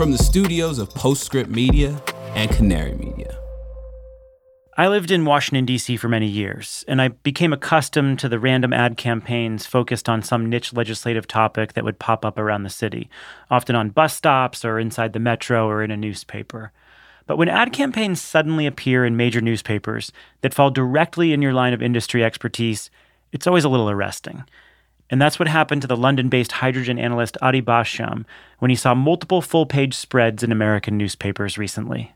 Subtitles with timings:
[0.00, 2.02] from the studios of Postscript Media
[2.34, 3.38] and Canary Media.
[4.78, 5.98] I lived in Washington, D.C.
[5.98, 10.48] for many years, and I became accustomed to the random ad campaigns focused on some
[10.48, 13.10] niche legislative topic that would pop up around the city,
[13.50, 16.72] often on bus stops or inside the metro or in a newspaper.
[17.26, 21.74] But when ad campaigns suddenly appear in major newspapers that fall directly in your line
[21.74, 22.88] of industry expertise,
[23.32, 24.44] it's always a little arresting.
[25.10, 28.24] And that's what happened to the London based hydrogen analyst Adi Bhashyam
[28.60, 32.14] when he saw multiple full page spreads in American newspapers recently.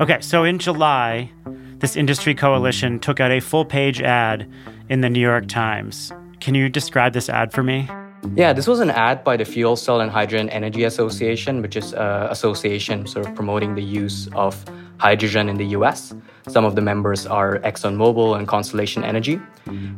[0.00, 1.30] Okay, so in July,
[1.78, 4.50] this industry coalition took out a full page ad
[4.88, 6.12] in the New York Times.
[6.40, 7.88] Can you describe this ad for me?
[8.34, 11.92] Yeah, this was an ad by the Fuel Cell and Hydrogen Energy Association, which is
[11.92, 14.64] an association sort of promoting the use of
[15.02, 16.14] hydrogen in the US.
[16.54, 19.40] Some of the members are ExxonMobil and Constellation Energy.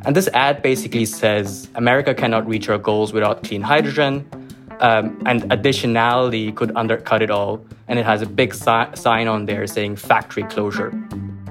[0.05, 4.13] And this ad basically says America cannot reach our goals without clean hydrogen.
[4.81, 7.53] Um, and additionality could undercut it all.
[7.89, 10.91] And it has a big si- sign on there saying factory closure.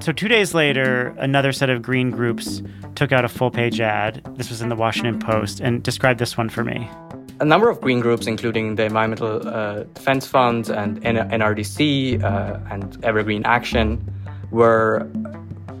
[0.00, 2.62] So, two days later, another set of green groups
[2.96, 4.20] took out a full page ad.
[4.36, 6.90] This was in the Washington Post, and describe this one for me.
[7.40, 13.04] A number of green groups, including the Environmental uh, Defense Fund and NRDC uh, and
[13.04, 14.02] Evergreen Action,
[14.50, 15.08] were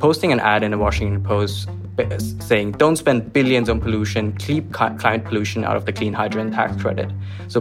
[0.00, 1.68] posting an ad in the Washington Post
[2.40, 6.80] saying, don't spend billions on pollution, keep climate pollution out of the clean hydrogen tax
[6.82, 7.08] credit.
[7.46, 7.60] So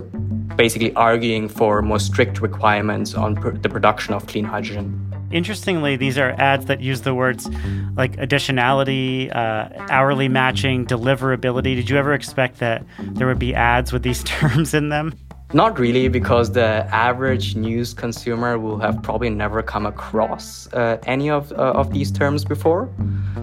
[0.55, 5.12] basically arguing for more strict requirements on pr- the production of clean hydrogen.
[5.33, 7.49] Interestingly, these are ads that use the words
[7.97, 11.75] like additionality, uh, hourly matching, deliverability.
[11.75, 15.13] Did you ever expect that there would be ads with these terms in them?
[15.53, 21.29] Not really, because the average news consumer will have probably never come across uh, any
[21.29, 22.89] of, uh, of these terms before.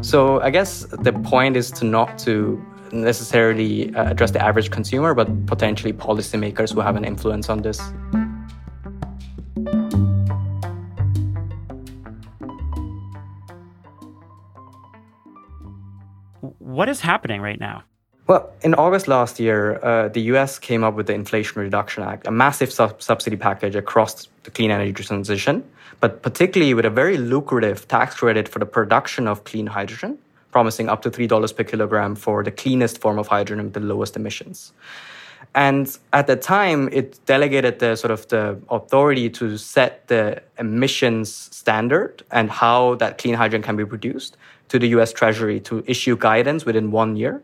[0.00, 5.14] So I guess the point is to not to necessarily uh, address the average consumer,
[5.14, 7.80] but potentially policymakers who have an influence on this.
[16.40, 17.84] What is happening right now?
[18.26, 22.26] Well, in August last year, uh, the US came up with the Inflation Reduction Act,
[22.26, 25.64] a massive sub- subsidy package across the clean energy transition,
[25.98, 30.16] but particularly with a very lucrative tax credit for the production of clean hydrogen,
[30.52, 34.16] promising up to $3 per kilogram for the cleanest form of hydrogen with the lowest
[34.16, 34.72] emissions.
[35.54, 41.32] And at the time, it delegated the sort of the authority to set the emissions
[41.32, 44.36] standard and how that clean hydrogen can be produced
[44.68, 47.42] to the US Treasury to issue guidance within one year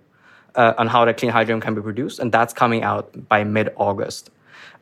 [0.54, 3.72] uh, on how that clean hydrogen can be produced, and that's coming out by mid
[3.76, 4.30] August.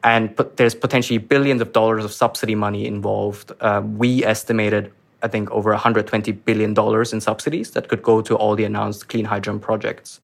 [0.03, 3.53] And but there's potentially billions of dollars of subsidy money involved.
[3.61, 4.93] Uh, we estimated,
[5.23, 9.09] I think, over 120 billion dollars in subsidies that could go to all the announced
[9.09, 10.21] clean hydrogen projects.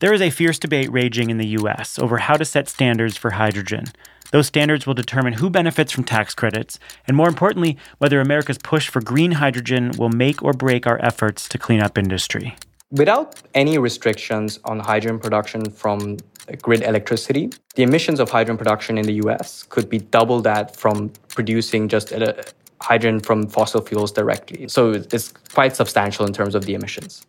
[0.00, 3.32] There is a fierce debate raging in the US over how to set standards for
[3.32, 3.84] hydrogen.
[4.30, 8.88] Those standards will determine who benefits from tax credits, and more importantly, whether America's push
[8.88, 12.56] for green hydrogen will make or break our efforts to clean up industry.
[12.90, 16.16] Without any restrictions on hydrogen production from
[16.62, 21.12] grid electricity, the emissions of hydrogen production in the US could be double that from
[21.28, 22.32] producing just uh,
[22.80, 24.66] hydrogen from fossil fuels directly.
[24.66, 27.26] So it's quite substantial in terms of the emissions.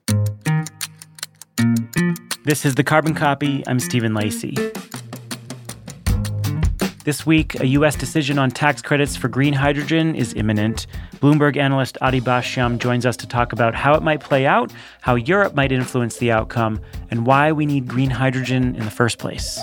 [2.52, 3.24] This is the Carbon mm-hmm.
[3.24, 3.64] Copy.
[3.66, 4.58] I'm Stephen Lacey.
[7.06, 7.96] This week, a U.S.
[7.96, 10.86] decision on tax credits for green hydrogen is imminent.
[11.22, 15.16] Bloomberg analyst Adi Bhashyam joins us to talk about how it might play out, how
[15.16, 19.58] Europe might influence the outcome, and why we need green hydrogen in the first place.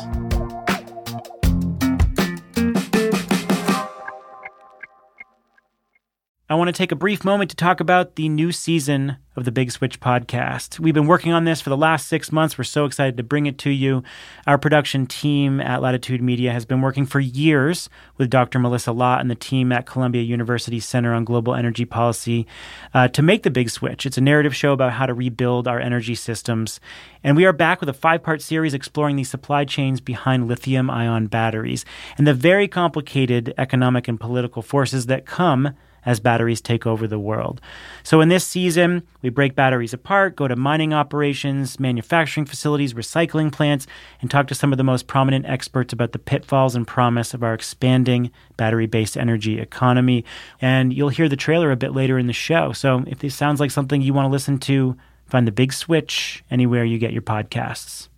[6.50, 9.52] I want to take a brief moment to talk about the new season of the
[9.52, 10.80] Big Switch podcast.
[10.80, 12.56] We've been working on this for the last six months.
[12.56, 14.02] We're so excited to bring it to you.
[14.46, 18.58] Our production team at Latitude Media has been working for years with Dr.
[18.58, 22.46] Melissa Lott and the team at Columbia University Center on Global Energy Policy
[22.94, 24.06] uh, to make the Big Switch.
[24.06, 26.80] It's a narrative show about how to rebuild our energy systems.
[27.22, 30.88] And we are back with a five part series exploring the supply chains behind lithium
[30.88, 31.84] ion batteries
[32.16, 35.74] and the very complicated economic and political forces that come
[36.08, 37.60] as batteries take over the world.
[38.02, 43.52] So, in this season, we break batteries apart, go to mining operations, manufacturing facilities, recycling
[43.52, 43.86] plants,
[44.22, 47.42] and talk to some of the most prominent experts about the pitfalls and promise of
[47.42, 50.24] our expanding battery based energy economy.
[50.62, 52.72] And you'll hear the trailer a bit later in the show.
[52.72, 54.96] So, if this sounds like something you want to listen to,
[55.26, 58.08] find the big switch anywhere you get your podcasts.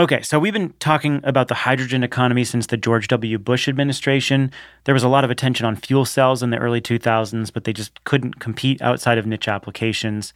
[0.00, 3.36] Okay, so we've been talking about the hydrogen economy since the George W.
[3.36, 4.50] Bush administration.
[4.84, 7.74] There was a lot of attention on fuel cells in the early 2000s, but they
[7.74, 10.32] just couldn't compete outside of niche applications.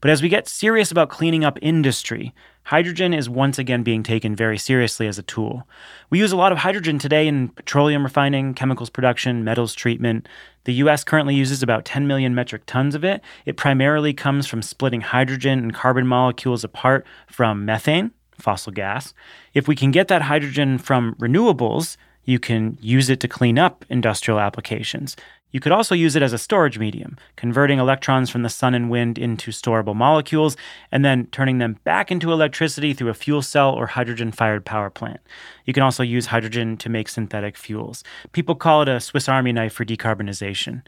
[0.00, 2.32] But as we get serious about cleaning up industry,
[2.62, 5.66] hydrogen is once again being taken very seriously as a tool.
[6.10, 10.28] We use a lot of hydrogen today in petroleum refining, chemicals production, metals treatment.
[10.62, 13.20] The US currently uses about 10 million metric tons of it.
[13.46, 19.14] It primarily comes from splitting hydrogen and carbon molecules apart from methane, fossil gas.
[19.54, 23.84] If we can get that hydrogen from renewables, you can use it to clean up
[23.88, 25.16] industrial applications.
[25.50, 28.90] You could also use it as a storage medium, converting electrons from the sun and
[28.90, 30.56] wind into storable molecules
[30.92, 34.90] and then turning them back into electricity through a fuel cell or hydrogen fired power
[34.90, 35.20] plant.
[35.64, 38.04] You can also use hydrogen to make synthetic fuels.
[38.32, 40.82] People call it a Swiss Army knife for decarbonization.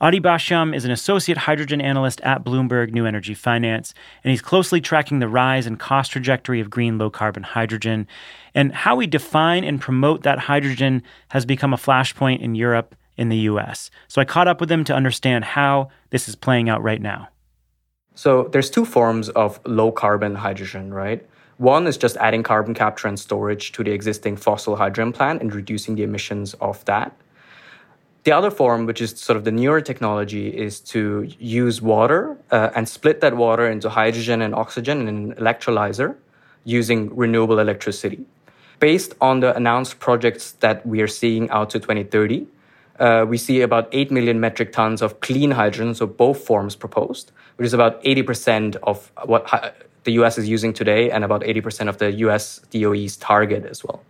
[0.00, 3.94] Adi Bhashyam is an associate hydrogen analyst at Bloomberg New Energy Finance,
[4.24, 8.08] and he's closely tracking the rise and cost trajectory of green low carbon hydrogen.
[8.54, 13.28] And how we define and promote that hydrogen has become a flashpoint in Europe in
[13.28, 13.90] the US.
[14.08, 17.28] So I caught up with him to understand how this is playing out right now.
[18.16, 21.24] So there's two forms of low carbon hydrogen, right?
[21.58, 25.54] One is just adding carbon capture and storage to the existing fossil hydrogen plant and
[25.54, 27.16] reducing the emissions of that.
[28.24, 32.70] The other form, which is sort of the newer technology, is to use water uh,
[32.74, 36.16] and split that water into hydrogen and oxygen in an electrolyzer
[36.64, 38.24] using renewable electricity.
[38.80, 42.46] Based on the announced projects that we are seeing out to 2030,
[42.98, 47.30] uh, we see about 8 million metric tons of clean hydrogen, so both forms proposed,
[47.56, 51.98] which is about 80% of what the US is using today and about 80% of
[51.98, 54.02] the US DOE's target as well.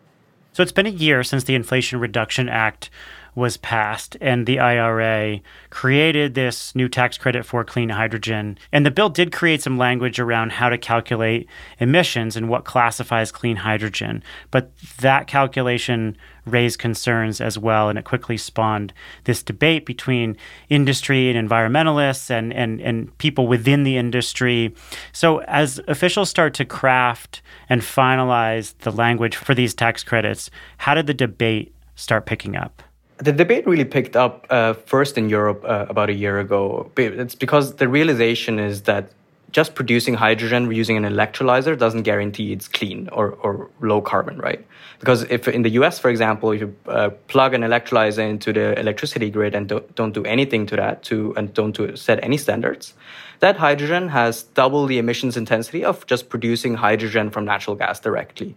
[0.52, 2.88] So it's been a year since the Inflation Reduction Act
[3.34, 5.40] was passed and the IRA
[5.70, 8.58] created this new tax credit for clean hydrogen.
[8.72, 11.48] And the bill did create some language around how to calculate
[11.78, 14.22] emissions and what classifies clean hydrogen.
[14.50, 14.70] But
[15.00, 16.16] that calculation
[16.46, 18.92] raised concerns as well, and it quickly spawned
[19.24, 20.36] this debate between
[20.68, 24.74] industry and environmentalists and, and, and people within the industry.
[25.12, 30.94] So, as officials start to craft and finalize the language for these tax credits, how
[30.94, 32.82] did the debate start picking up?
[33.18, 36.90] The debate really picked up uh, first in Europe uh, about a year ago.
[36.96, 39.10] It's because the realization is that
[39.54, 44.66] just producing hydrogen using an electrolyzer doesn't guarantee it's clean or, or low carbon, right?
[44.98, 48.76] Because if in the US, for example, if you uh, plug an electrolyzer into the
[48.80, 52.36] electricity grid and don't, don't do anything to that, to and don't do, set any
[52.36, 52.94] standards,
[53.38, 58.56] that hydrogen has double the emissions intensity of just producing hydrogen from natural gas directly.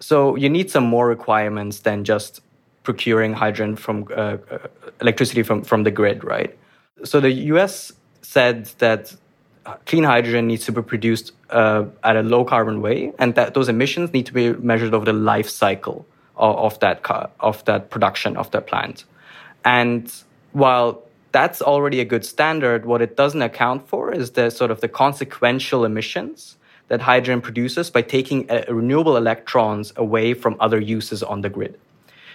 [0.00, 2.40] So you need some more requirements than just
[2.86, 4.58] procuring hydrogen from uh, uh,
[5.00, 6.56] electricity from, from the grid, right?
[7.04, 7.92] So the US
[8.22, 9.14] said that
[9.84, 13.68] clean hydrogen needs to be produced uh, at a low carbon way, and that those
[13.68, 16.06] emissions need to be measured over the life cycle
[16.36, 19.04] of, of that car, of that production of that plant.
[19.64, 20.12] And
[20.52, 24.80] while that's already a good standard, what it doesn't account for is the sort of
[24.80, 26.56] the consequential emissions
[26.88, 31.76] that hydrogen produces by taking uh, renewable electrons away from other uses on the grid.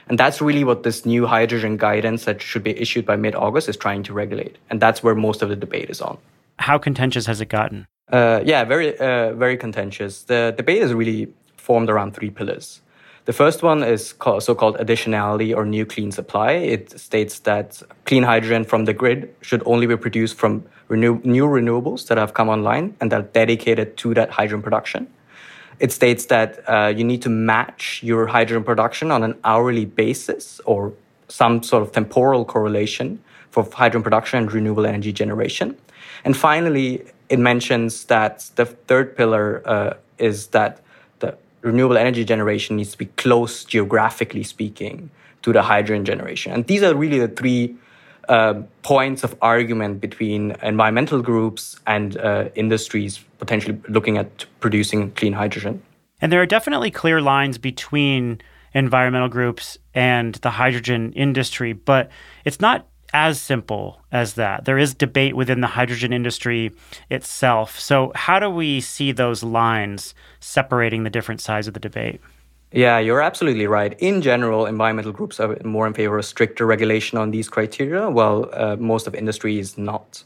[0.07, 3.69] And that's really what this new hydrogen guidance that should be issued by mid August
[3.69, 4.57] is trying to regulate.
[4.69, 6.18] And that's where most of the debate is on.
[6.59, 7.88] How contentious has it gotten?
[8.12, 10.24] Uh, yeah, very, uh, very contentious.
[10.24, 12.81] The debate is really formed around three pillars.
[13.25, 16.54] The first one is so called additionality or new clean supply.
[16.54, 21.45] It states that clean hydrogen from the grid should only be produced from renew- new
[21.45, 25.07] renewables that have come online and that are dedicated to that hydrogen production.
[25.81, 30.61] It states that uh, you need to match your hydrogen production on an hourly basis
[30.66, 30.94] or
[31.28, 33.19] some sort of temporal correlation
[33.50, 35.76] for hydrogen production and renewable energy generation.
[36.23, 40.81] And finally, it mentions that the third pillar uh, is that
[41.18, 45.09] the renewable energy generation needs to be close, geographically speaking,
[45.42, 46.54] to the hydrogen generation.
[46.54, 47.76] And these are really the three
[48.31, 55.33] uh, points of argument between environmental groups and uh, industries potentially looking at producing clean
[55.33, 55.81] hydrogen.
[56.21, 58.42] And there are definitely clear lines between
[58.73, 62.09] environmental groups and the hydrogen industry, but
[62.45, 64.64] it's not as simple as that.
[64.64, 66.71] There is debate within the hydrogen industry
[67.09, 67.78] itself.
[67.78, 72.21] So, how do we see those lines separating the different sides of the debate?
[72.73, 73.99] Yeah, you're absolutely right.
[73.99, 78.49] In general, environmental groups are more in favor of stricter regulation on these criteria, while
[78.54, 80.23] uh, most of industry is not.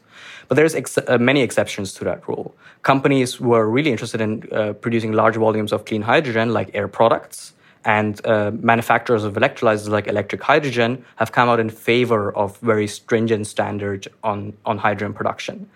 [0.47, 2.55] But there's ex- uh, many exceptions to that rule.
[2.83, 6.87] Companies who are really interested in uh, producing large volumes of clean hydrogen, like Air
[6.87, 12.57] Products, and uh, manufacturers of electrolyzers like electric hydrogen have come out in favor of
[12.59, 15.67] very stringent standards on, on hydrogen production.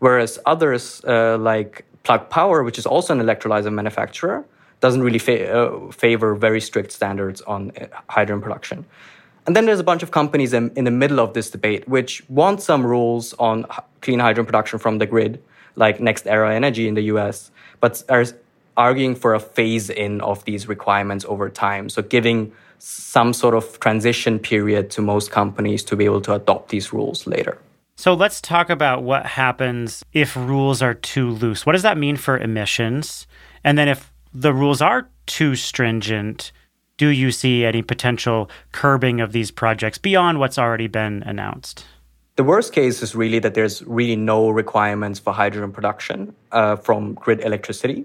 [0.00, 4.44] Whereas others, uh, like Plug Power, which is also an electrolyzer manufacturer,
[4.80, 8.84] doesn't really fa- uh, favor very strict standards on uh, hydrogen production.
[9.46, 12.22] And then there's a bunch of companies in, in the middle of this debate which
[12.28, 13.64] want some rules on
[14.02, 15.42] clean hydrogen production from the grid,
[15.74, 18.24] like NextEra Energy in the US, but are
[18.76, 21.88] arguing for a phase in of these requirements over time.
[21.88, 26.68] So giving some sort of transition period to most companies to be able to adopt
[26.68, 27.58] these rules later.
[27.96, 31.66] So let's talk about what happens if rules are too loose.
[31.66, 33.26] What does that mean for emissions?
[33.64, 36.52] And then if the rules are too stringent,
[36.96, 41.84] do you see any potential curbing of these projects beyond what's already been announced?
[42.36, 47.14] The worst case is really that there's really no requirements for hydrogen production uh, from
[47.14, 48.04] grid electricity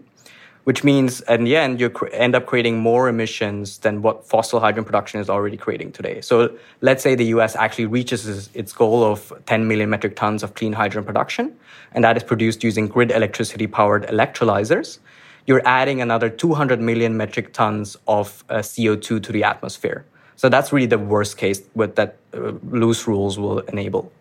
[0.63, 4.85] which means in the end you end up creating more emissions than what fossil hydrogen
[4.85, 6.21] production is already creating today.
[6.21, 10.55] So let's say the US actually reaches its goal of 10 million metric tons of
[10.55, 11.55] clean hydrogen production,
[11.91, 14.99] and that is produced using grid electricity powered electrolyzers.
[15.45, 20.05] You're adding another 200 million metric tons of uh, CO2 to the atmosphere.
[20.35, 24.11] So that's really the worst case with that uh, loose rules will enable.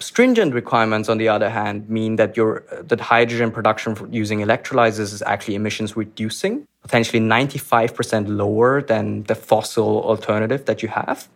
[0.00, 5.22] Stringent requirements, on the other hand, mean that your that hydrogen production using electrolyzers is
[5.22, 11.28] actually emissions reducing, potentially 95% lower than the fossil alternative that you have.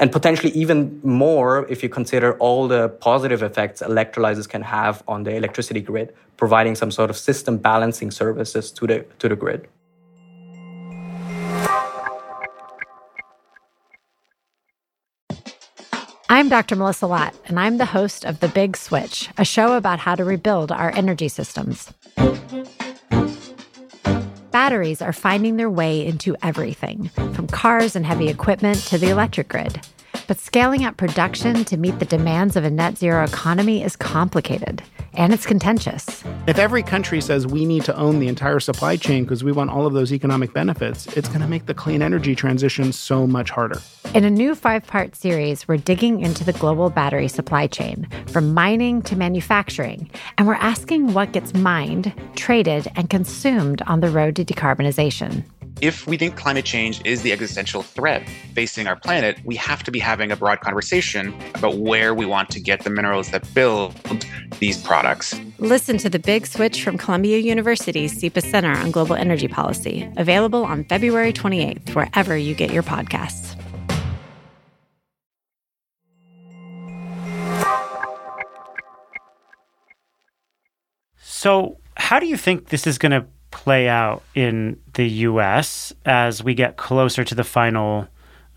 [0.00, 5.24] And potentially even more if you consider all the positive effects electrolyzers can have on
[5.24, 9.66] the electricity grid, providing some sort of system balancing services to the, to the grid.
[16.30, 16.76] I'm Dr.
[16.76, 20.24] Melissa Lott, and I'm the host of The Big Switch, a show about how to
[20.24, 21.92] rebuild our energy systems.
[24.68, 29.48] Batteries are finding their way into everything, from cars and heavy equipment to the electric
[29.48, 29.80] grid.
[30.26, 34.82] But scaling up production to meet the demands of a net zero economy is complicated
[35.14, 36.22] and it's contentious.
[36.48, 39.68] If every country says we need to own the entire supply chain because we want
[39.68, 43.50] all of those economic benefits, it's going to make the clean energy transition so much
[43.50, 43.82] harder.
[44.14, 48.54] In a new five part series, we're digging into the global battery supply chain, from
[48.54, 54.34] mining to manufacturing, and we're asking what gets mined, traded, and consumed on the road
[54.36, 55.44] to decarbonization
[55.80, 59.90] if we think climate change is the existential threat facing our planet, we have to
[59.90, 63.94] be having a broad conversation about where we want to get the minerals that build
[64.58, 65.38] these products.
[65.58, 70.64] Listen to The Big Switch from Columbia University's SIPA Center on Global Energy Policy, available
[70.64, 73.54] on February 28th, wherever you get your podcasts.
[81.20, 86.42] So, how do you think this is going to play out in the US as
[86.42, 88.06] we get closer to the final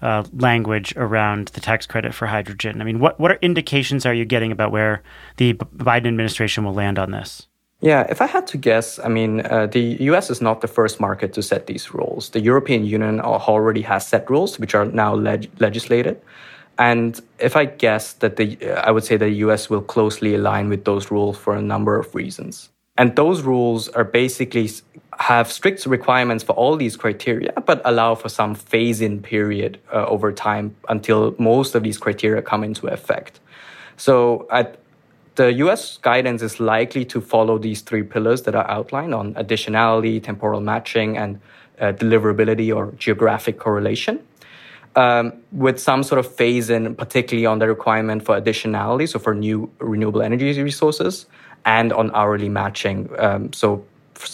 [0.02, 2.82] uh, language around the tax credit for hydrogen?
[2.82, 5.04] I mean, what, what are indications are you getting about where
[5.38, 7.48] the Biden administration will land on this?
[7.82, 11.00] Yeah, if I had to guess, I mean, uh, the US is not the first
[11.00, 12.30] market to set these rules.
[12.30, 16.22] The European Union already has set rules, which are now leg- legislated.
[16.78, 18.58] And if I guess that the,
[18.88, 21.98] I would say that the US will closely align with those rules for a number
[21.98, 22.71] of reasons.
[22.98, 24.70] And those rules are basically
[25.20, 30.06] have strict requirements for all these criteria, but allow for some phase in period uh,
[30.08, 33.40] over time until most of these criteria come into effect.
[33.98, 34.78] So at,
[35.36, 40.22] the US guidance is likely to follow these three pillars that are outlined on additionality,
[40.22, 41.40] temporal matching, and
[41.80, 44.20] uh, deliverability or geographic correlation.
[44.96, 49.34] Um, with some sort of phase in, particularly on the requirement for additionality, so for
[49.34, 51.28] new renewable energy resources,
[51.66, 53.10] and on hourly matching.
[53.18, 53.86] Um, so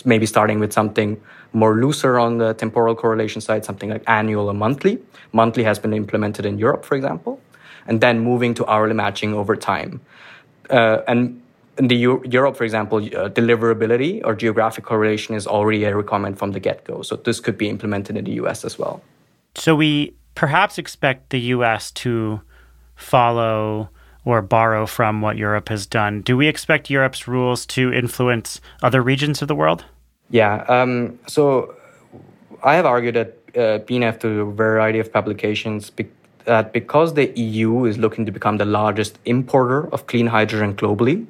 [0.05, 1.22] maybe starting with something
[1.53, 5.00] more looser on the temporal correlation side, something like annual or monthly.
[5.31, 7.39] Monthly has been implemented in Europe, for example,
[7.88, 10.01] and then moving to hourly matching over time.
[10.69, 11.41] Uh, and
[11.77, 16.38] in the U- Europe, for example, uh, deliverability or geographic correlation is already a requirement
[16.38, 17.01] from the get-go.
[17.01, 19.01] So this could be implemented in the US as well.
[19.55, 22.41] So we perhaps expect the US to
[22.96, 23.89] follow
[24.27, 26.19] or borrow from what Europe has done.
[26.22, 29.86] Do we expect Europe's rules to influence other regions of the world?
[30.29, 30.65] Yeah.
[30.67, 31.74] Um, so
[32.62, 36.10] I have argued that uh, BNEF to a variety of publications be-
[36.43, 41.25] that because the EU is looking to become the largest importer of clean hydrogen globally,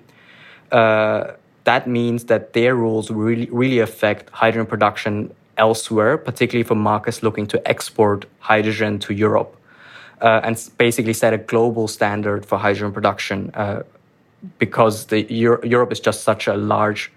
[0.71, 1.33] uh,
[1.65, 7.45] that means that their rules really, really affect hydrogen production elsewhere, particularly for markets looking
[7.45, 9.56] to export hydrogen to Europe
[10.21, 13.83] uh, and basically set a global standard for hydrogen production uh,
[14.59, 17.11] because the Euro- Europe is just such a large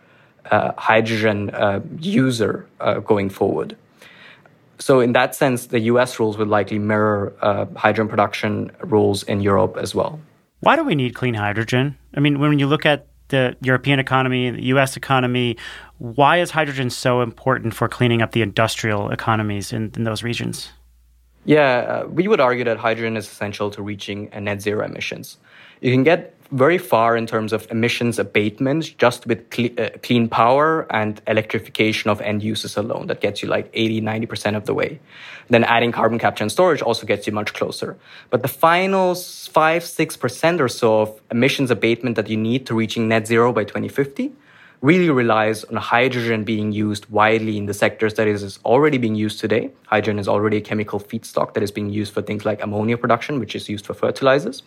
[0.51, 3.77] uh, hydrogen uh, user uh, going forward.
[4.79, 9.41] So, in that sense, the US rules would likely mirror uh, hydrogen production rules in
[9.41, 10.19] Europe as well.
[10.61, 11.97] Why do we need clean hydrogen?
[12.15, 15.57] I mean, when you look at the European economy, the US economy,
[16.01, 20.71] Why is hydrogen so important for cleaning up the industrial economies in, in those regions?
[21.45, 25.39] Yeah, uh, we would argue that hydrogen is essential to reaching a net zero emissions.
[25.81, 29.41] You can get very far in terms of emissions abatement just with
[29.79, 33.07] uh, clean power and electrification of end uses alone.
[33.07, 34.99] That gets you like 80, 90% of the way.
[35.49, 37.97] Then adding carbon capture and storage also gets you much closer.
[38.31, 43.09] But the final 5, 6% or so of emissions abatement that you need to reaching
[43.09, 44.33] net zero by 2050
[44.83, 49.39] really relies on hydrogen being used widely in the sectors that is already being used
[49.39, 49.71] today.
[49.87, 53.39] Hydrogen is already a chemical feedstock that is being used for things like ammonia production,
[53.39, 54.63] which is used for fertilizers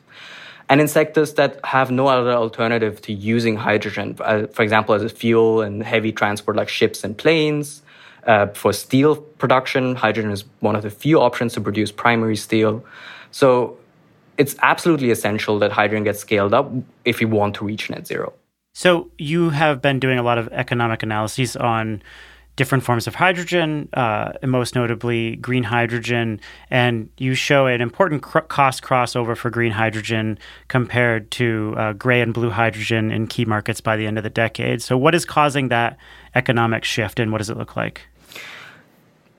[0.69, 5.03] and in sectors that have no other alternative to using hydrogen, uh, for example, as
[5.03, 7.81] a fuel in heavy transport like ships and planes.
[8.25, 12.83] Uh, for steel production, hydrogen is one of the few options to produce primary steel.
[13.31, 13.77] So
[14.37, 16.71] it's absolutely essential that hydrogen gets scaled up
[17.03, 18.33] if we want to reach net zero.
[18.73, 22.01] So you have been doing a lot of economic analyses on
[22.55, 26.39] different forms of hydrogen, uh, and most notably green hydrogen.
[26.69, 30.37] And you show an important cr- cost crossover for green hydrogen
[30.67, 34.29] compared to uh, gray and blue hydrogen in key markets by the end of the
[34.29, 34.81] decade.
[34.81, 35.97] So, what is causing that
[36.35, 38.01] economic shift, and what does it look like?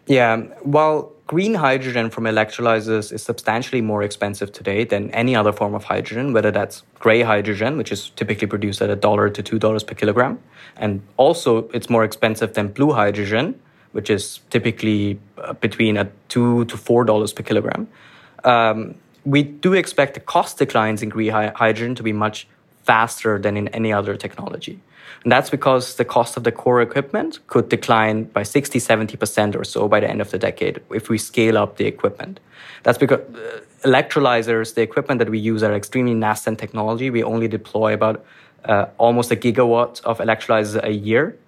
[0.06, 5.75] Yeah, well, green hydrogen from electrolyzers is substantially more expensive today than any other form
[5.75, 9.58] of hydrogen, whether that's gray hydrogen, which is typically produced at a dollar to two
[9.58, 10.38] dollars per kilogram,
[10.76, 13.58] and also it's more expensive than blue hydrogen,
[13.92, 17.88] which is typically uh, between a two to four dollars per kilogram.
[18.44, 22.46] Um, we do expect the cost declines in green hydrogen to be much
[22.84, 24.80] faster than in any other technology.
[25.22, 29.64] And that's because the cost of the core equipment could decline by 60, 70% or
[29.64, 32.40] so by the end of the decade if we scale up the equipment.
[32.82, 37.08] That's because uh, electrolyzers, the equipment that we use, are extremely nascent technology.
[37.08, 38.24] We only deploy about
[38.66, 41.38] uh, almost a gigawatt of electrolyzers a year.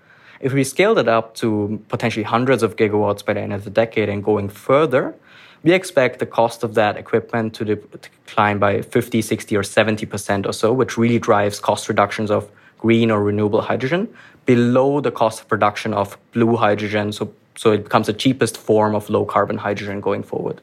[0.41, 3.71] If we scaled it up to potentially hundreds of gigawatts by the end of the
[3.71, 5.15] decade and going further,
[5.63, 9.63] we expect the cost of that equipment to, de- to decline by 50, 60, or
[9.63, 14.09] 70% or so, which really drives cost reductions of green or renewable hydrogen
[14.45, 17.13] below the cost of production of blue hydrogen.
[17.13, 20.61] So, so it becomes the cheapest form of low carbon hydrogen going forward.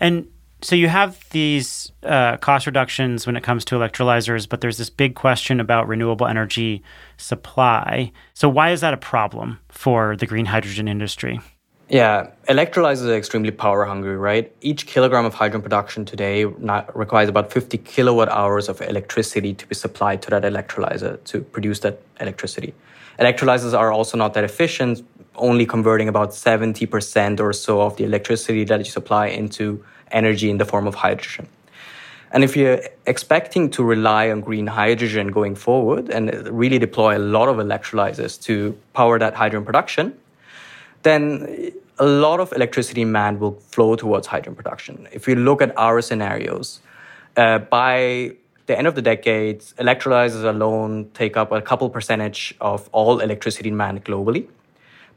[0.00, 0.28] And
[0.62, 4.90] so you have these uh, cost reductions when it comes to electrolyzers, but there's this
[4.90, 6.82] big question about renewable energy
[7.18, 8.12] supply.
[8.32, 11.40] So why is that a problem for the green hydrogen industry?
[11.88, 14.52] Yeah, electrolyzers are extremely power hungry, right?
[14.60, 19.74] Each kilogram of hydrogen production today requires about 50 kilowatt hours of electricity to be
[19.76, 22.74] supplied to that electrolyzer to produce that electricity.
[23.20, 28.64] Electrolyzers are also not that efficient, only converting about 70% or so of the electricity
[28.64, 31.46] that you supply into energy in the form of hydrogen.
[32.32, 37.20] And if you're expecting to rely on green hydrogen going forward and really deploy a
[37.20, 40.18] lot of electrolyzers to power that hydrogen production,
[41.06, 45.08] then a lot of electricity demand will flow towards hydrogen production.
[45.12, 46.80] If you look at our scenarios,
[47.36, 48.32] uh, by
[48.66, 53.70] the end of the decade, electrolyzers alone take up a couple percentage of all electricity
[53.70, 54.48] demand globally.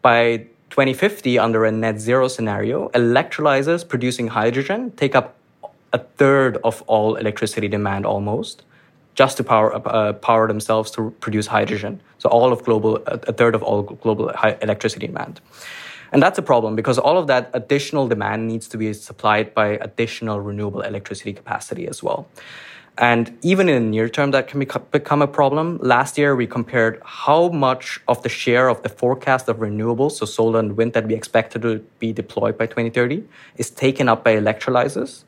[0.01, 5.35] By 2050, under a net zero scenario, electrolyzers producing hydrogen take up
[5.91, 8.61] a third of all electricity demand almost,
[9.15, 11.99] just to power uh, power themselves to produce hydrogen.
[12.19, 14.29] So all of global, a third of all global
[14.61, 15.41] electricity demand.
[16.11, 19.77] And that's a problem because all of that additional demand needs to be supplied by
[19.81, 22.27] additional renewable electricity capacity as well.
[22.99, 25.79] And even in the near term, that can become a problem.
[25.81, 30.25] Last year, we compared how much of the share of the forecast of renewables, so
[30.25, 33.23] solar and wind, that we expected to be deployed by 2030
[33.55, 35.23] is taken up by electrolyzers.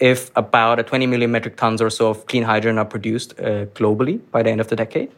[0.00, 3.66] If about a 20 million metric tons or so of clean hydrogen are produced uh,
[3.72, 5.10] globally by the end of the decade.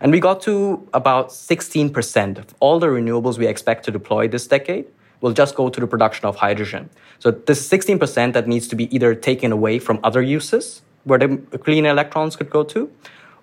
[0.00, 4.46] And we got to about 16% of all the renewables we expect to deploy this
[4.46, 4.86] decade
[5.20, 6.90] will just go to the production of hydrogen.
[7.18, 11.58] So this 16% that needs to be either taken away from other uses where the
[11.58, 12.90] clean electrons could go to,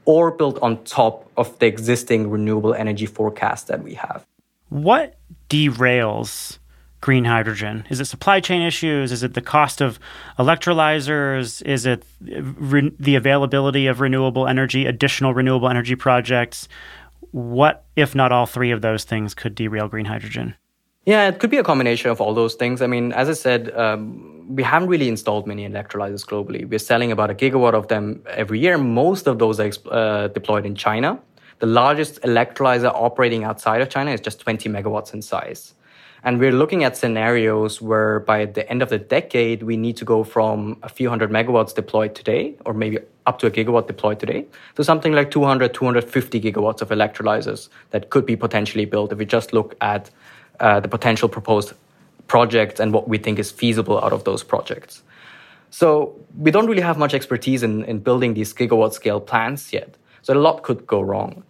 [0.06, 4.24] or built on top of the existing renewable energy forecast that we have.
[4.70, 5.16] What
[5.50, 6.60] derails
[7.06, 7.86] green hydrogen?
[7.92, 9.12] Is it supply chain issues?
[9.12, 10.00] Is it the cost of
[10.40, 11.62] electrolyzers?
[11.62, 16.68] Is it re- the availability of renewable energy, additional renewable energy projects?
[17.30, 20.56] What, if not all three of those things, could derail green hydrogen?
[21.06, 22.82] Yeah, it could be a combination of all those things.
[22.82, 26.68] I mean, as I said, um, we haven't really installed many electrolyzers globally.
[26.68, 28.80] We're selling about a gigawatt of them every year.
[28.80, 31.20] Most of those are uh, deployed in China.
[31.60, 35.76] The largest electrolyzer operating outside of China is just 20 megawatts in size.
[36.26, 40.06] And we're looking at scenarios where by the end of the decade, we need to
[40.06, 44.20] go from a few hundred megawatts deployed today, or maybe up to a gigawatt deployed
[44.20, 49.20] today, to something like 200, 250 gigawatts of electrolyzers that could be potentially built if
[49.20, 50.10] we just look at
[50.60, 51.74] uh, the potential proposed
[52.26, 55.04] projects and what we think is feasible out of those projects.
[55.70, 59.96] So we don't really have much expertise in, in building these gigawatt scale plants yet.
[60.24, 61.44] So a lot could go wrong.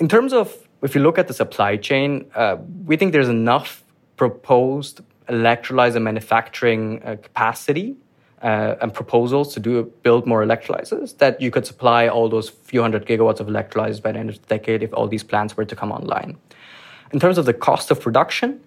[0.00, 3.84] In terms of if you look at the supply chain, uh, we think there's enough
[4.16, 7.96] proposed electrolyzer manufacturing uh, capacity
[8.42, 12.82] uh, and proposals to do build more electrolyzers that you could supply all those few
[12.82, 15.64] hundred gigawatts of electrolyzers by the end of the decade if all these plants were
[15.64, 16.36] to come online.
[17.12, 18.60] In terms of the cost of production,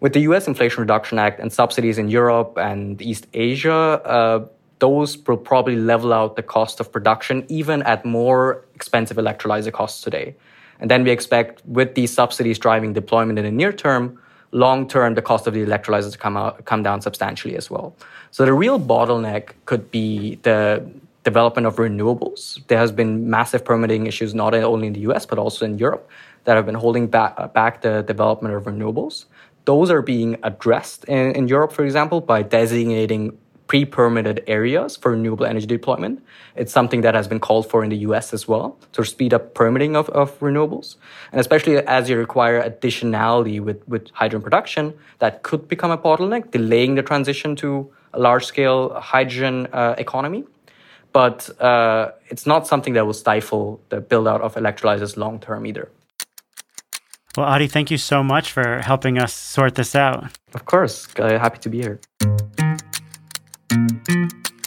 [0.00, 4.46] with the US Inflation Reduction Act and subsidies in Europe and East Asia, uh,
[4.80, 10.02] those will probably level out the cost of production even at more expensive electrolyzer costs
[10.02, 10.34] today.
[10.80, 14.20] And then we expect with these subsidies driving deployment in the near term,
[14.54, 17.94] long term, the cost of the electrolyzers come out, come down substantially as well.
[18.30, 20.88] So the real bottleneck could be the
[21.24, 22.64] development of renewables.
[22.68, 26.08] There has been massive permitting issues not only in the US but also in Europe
[26.44, 29.24] that have been holding back, back the development of renewables.
[29.64, 33.36] Those are being addressed in, in Europe, for example, by designating
[33.66, 36.22] pre-permitted areas for renewable energy deployment.
[36.54, 39.54] It's something that has been called for in the US as well to speed up
[39.54, 40.96] permitting of, of renewables.
[41.32, 46.50] And especially as you require additionality with, with hydrogen production, that could become a bottleneck,
[46.50, 50.44] delaying the transition to a large scale hydrogen uh, economy.
[51.12, 55.64] But uh, it's not something that will stifle the build out of electrolyzers long term
[55.64, 55.90] either.
[57.36, 60.24] Well, Adi, thank you so much for helping us sort this out.
[60.54, 61.08] Of course.
[61.18, 62.00] Uh, happy to be here.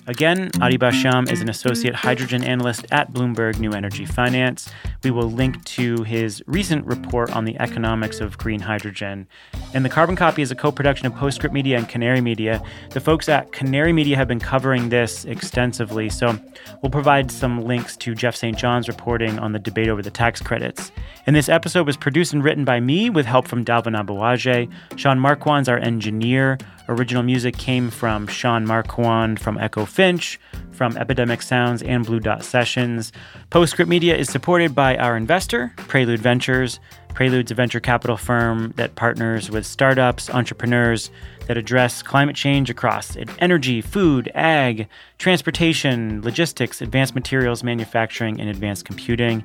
[0.08, 4.70] Again, Adi Bhashyam is an associate hydrogen analyst at Bloomberg New Energy Finance.
[5.04, 9.28] We will link to his recent report on the economics of green hydrogen.
[9.74, 12.64] And the Carbon Copy is a co production of Postscript Media and Canary Media.
[12.92, 16.40] The folks at Canary Media have been covering this extensively, so
[16.82, 18.58] we'll provide some links to Jeff St.
[18.58, 20.90] John's reporting on the debate over the tax credits.
[21.26, 24.72] And this episode was produced and written by me with help from Dalvin Aboagye.
[24.98, 26.58] Sean Marquand's our engineer.
[26.90, 30.40] Original music came from Sean Marquand from Echo Finch,
[30.72, 33.12] from Epidemic Sounds and Blue Dot Sessions.
[33.50, 36.80] Postscript Media is supported by our investor, Prelude Ventures.
[37.14, 41.10] Prelude's a venture capital firm that partners with startups, entrepreneurs
[41.48, 48.86] that address climate change across energy, food, ag, transportation, logistics, advanced materials manufacturing, and advanced
[48.86, 49.44] computing.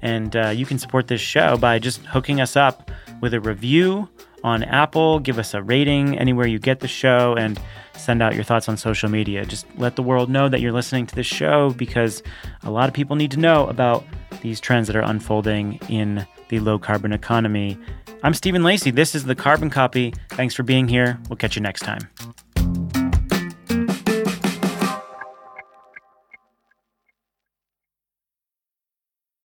[0.00, 4.08] And uh, you can support this show by just hooking us up with a review
[4.44, 5.18] on Apple.
[5.18, 7.60] Give us a rating anywhere you get the show and
[7.94, 9.44] send out your thoughts on social media.
[9.44, 12.22] Just let the world know that you're listening to this show because
[12.62, 14.04] a lot of people need to know about
[14.42, 17.78] these trends that are unfolding in the low carbon economy.
[18.22, 18.90] I'm Stephen Lacey.
[18.90, 20.14] This is the Carbon Copy.
[20.30, 21.18] Thanks for being here.
[21.28, 22.00] We'll catch you next time.